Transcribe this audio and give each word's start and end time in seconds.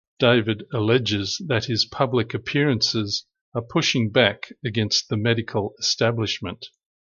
David 0.17 0.63
alleges 0.73 1.39
that 1.45 1.65
his 1.65 1.85
public 1.85 2.33
appearances 2.33 3.27
are 3.53 3.61
pushing 3.61 4.09
back 4.09 4.51
against 4.65 5.09
the 5.09 5.15
medical 5.17 5.75
establishment. 5.77 6.69